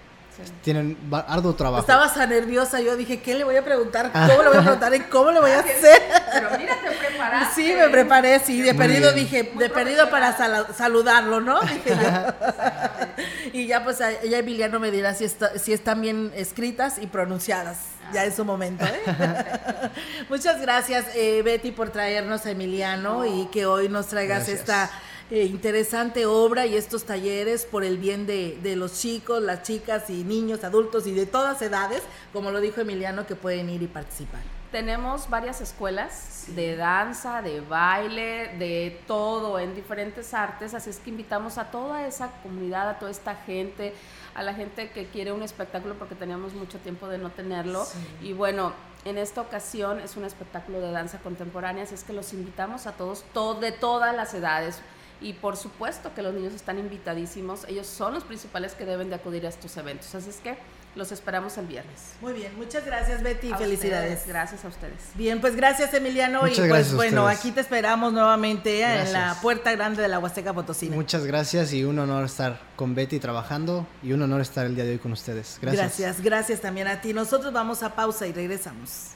tienen 0.62 0.98
arduo 1.28 1.56
trabajo. 1.56 1.82
Estaba 1.82 2.14
tan 2.14 2.30
nerviosa, 2.30 2.82
yo 2.82 2.96
dije, 2.96 3.22
¿qué 3.22 3.36
le 3.36 3.44
voy 3.44 3.56
a 3.56 3.64
preguntar? 3.64 4.12
¿Cómo 4.12 4.44
le 4.44 4.50
voy 4.50 4.58
a 4.58 4.62
preguntar? 4.62 4.96
¿Y 4.96 5.00
cómo 5.02 5.32
le 5.32 5.40
voy 5.40 5.52
a 5.52 5.60
hacer? 5.62 6.02
Pero 6.34 6.50
mira, 6.58 6.76
te 6.82 6.92
preparaste. 6.92 7.62
Sí, 7.62 7.74
me 7.74 7.90
preparé, 7.90 8.40
sí, 8.40 8.62
de 8.62 8.74
perdido 8.74 9.12
dije, 9.14 9.52
de 9.56 9.70
perdido 9.70 10.10
para 10.10 10.36
saludarlo, 10.74 11.42
¿no? 11.42 11.62
Dije 11.62 11.90
yo. 11.90 13.54
y 13.54 13.68
ya 13.68 13.84
pues 13.84 14.00
ella 14.02 14.38
Emiliano 14.38 14.80
me 14.80 14.92
dirá 14.92 15.14
si, 15.14 15.26
si 15.56 15.74
están 15.74 16.02
bien 16.02 16.32
escritas 16.36 16.98
y 17.00 17.08
pronunciadas. 17.08 17.78
Ya 18.14 18.24
es 18.24 18.36
su 18.36 18.46
momento. 18.46 18.86
¿eh? 18.86 19.02
Muchas 20.30 20.62
gracias, 20.62 21.06
eh, 21.16 21.42
Betty, 21.44 21.72
por 21.72 21.90
traernos 21.90 22.46
a 22.46 22.52
Emiliano 22.52 23.26
y 23.26 23.48
que 23.48 23.66
hoy 23.66 23.90
nos 23.90 24.08
traigas 24.08 24.48
esta 24.48 24.92
eh, 25.32 25.44
interesante 25.44 26.26
obra 26.26 26.66
y 26.66 26.76
estos 26.76 27.04
talleres 27.06 27.66
por 27.66 27.84
el 27.84 27.98
bien 27.98 28.26
de, 28.26 28.60
de, 28.62 28.76
los 28.76 29.00
chicos, 29.00 29.42
las 29.42 29.64
chicas 29.64 30.10
y 30.10 30.24
niños, 30.24 30.64
adultos 30.64 31.08
y 31.08 31.14
de 31.14 31.26
todas 31.26 31.62
edades, 31.62 32.04
como 32.32 32.52
lo 32.52 32.62
dijo 32.62 32.82
Emiliano, 32.82 33.26
que 33.26 33.36
pueden 33.36 33.70
ir 33.70 33.82
y 33.82 33.88
participar. 33.88 34.42
Tenemos 34.72 35.30
varias 35.30 35.62
escuelas 35.62 36.48
de 36.48 36.76
danza, 36.76 37.42
de 37.42 37.62
baile, 37.62 38.56
de 38.60 39.02
todo, 39.08 39.58
en 39.58 39.74
diferentes 39.74 40.34
artes, 40.34 40.74
así 40.74 40.90
es 40.90 41.00
que 41.00 41.12
invitamos 41.12 41.58
a 41.58 41.72
toda 41.72 42.06
esa 42.06 42.30
comunidad, 42.44 42.90
a 42.90 43.00
toda 43.00 43.10
esta 43.10 43.36
gente, 43.36 43.94
a 44.34 44.44
la 44.44 44.54
gente 44.54 44.90
que 44.90 45.08
quiere 45.08 45.32
un 45.32 45.44
espectáculo 45.44 45.96
porque 45.96 46.14
teníamos 46.14 46.54
mucho 46.54 46.78
tiempo 46.80 47.08
de 47.08 47.18
no 47.18 47.30
tenerlo. 47.30 47.88
Y 48.22 48.34
bueno, 48.34 48.74
en 49.06 49.18
esta 49.18 49.40
ocasión 49.40 50.02
es 50.02 50.18
un 50.18 50.26
espectáculo 50.26 50.82
de 50.82 50.92
danza 50.92 51.20
contemporánea, 51.20 51.84
así 51.84 51.96
es 51.96 52.04
que 52.04 52.12
los 52.12 52.34
invitamos 52.34 52.86
a 52.86 52.92
todos, 52.92 53.24
de 53.62 53.72
todas 53.72 54.16
las 54.16 54.34
edades. 54.34 54.82
Y 55.22 55.34
por 55.34 55.58
supuesto 55.58 56.14
que 56.14 56.22
los 56.22 56.34
niños 56.34 56.54
están 56.54 56.78
invitadísimos, 56.78 57.66
ellos 57.68 57.88
son 57.88 58.14
los 58.14 58.24
principales 58.24 58.74
que 58.74 58.86
deben 58.86 59.10
de 59.10 59.16
acudir 59.16 59.46
a 59.46 59.50
estos 59.50 59.76
eventos. 59.78 60.14
Así 60.14 60.30
es 60.30 60.38
que 60.38 60.58
los 60.96 61.12
esperamos 61.12 61.58
el 61.58 61.68
viernes. 61.68 62.14
Muy 62.22 62.34
bien, 62.34 62.56
muchas 62.58 62.86
gracias 62.86 63.22
Betty, 63.22 63.54
felicidades. 63.54 64.26
gracias 64.28 64.64
a 64.64 64.70
ustedes. 64.70 64.98
Bien, 65.16 65.42
pues 65.42 65.56
gracias 65.56 65.94
Emiliano 65.94 66.48
y 66.48 66.56
pues 66.56 66.94
bueno, 66.94 67.28
aquí 67.28 67.52
te 67.52 67.62
esperamos 67.62 68.14
nuevamente 68.14 68.82
en 68.82 69.12
la 69.12 69.38
puerta 69.42 69.72
grande 69.74 70.02
de 70.02 70.08
la 70.08 70.20
Huasteca 70.20 70.54
Potosina. 70.54 70.96
Muchas 70.96 71.26
gracias 71.26 71.74
y 71.74 71.84
un 71.84 72.00
honor 72.00 72.26
estar 72.26 72.62
con 72.76 72.96
Betty 72.96 73.20
trabajando 73.20 73.86
y 74.02 74.14
un 74.14 74.22
honor 74.22 74.42
estar 74.42 74.66
el 74.66 74.76
día 74.76 74.86
de 74.86 74.92
hoy 74.92 75.00
con 75.00 75.12
ustedes. 75.12 75.60
Gracias. 75.62 75.82
Gracias, 75.82 76.22
gracias 76.22 76.62
también 76.62 76.88
a 76.88 77.02
ti. 77.02 77.14
Nosotros 77.14 77.52
vamos 77.52 77.84
a 77.84 77.96
pausa 77.96 78.26
y 78.28 78.32
regresamos. 78.32 79.12